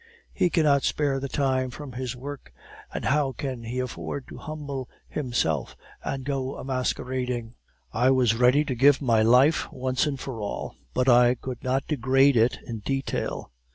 [0.33, 2.51] He cannot spare the time from his work,
[2.91, 7.53] and how can he afford to humble himself and go a masquerading!
[7.93, 11.85] I was ready to give my life once and for all, but I could not
[11.85, 13.51] degrade it in detail.